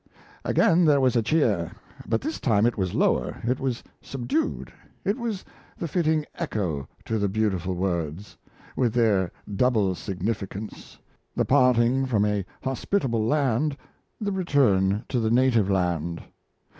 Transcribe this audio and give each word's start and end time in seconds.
Again 0.43 0.83
there 0.85 0.99
was 0.99 1.15
a 1.15 1.21
cheer: 1.21 1.73
but 2.07 2.21
this 2.21 2.39
time 2.39 2.65
it 2.65 2.75
was 2.75 2.95
lower; 2.95 3.39
it 3.43 3.59
was 3.59 3.83
subdued; 4.01 4.73
it 5.05 5.15
was 5.15 5.45
the 5.77 5.87
fitting 5.87 6.25
echo 6.33 6.87
to 7.05 7.19
the 7.19 7.29
beautiful 7.29 7.75
words 7.75 8.35
with 8.75 8.95
their 8.95 9.31
double 9.55 9.93
significance 9.93 10.97
the 11.35 11.45
parting 11.45 12.07
from 12.07 12.25
a 12.25 12.43
hospitable 12.63 13.23
land, 13.23 13.77
the 14.19 14.31
return 14.31 15.05
to 15.07 15.19
the 15.19 15.29
native 15.29 15.69
land. 15.69 16.23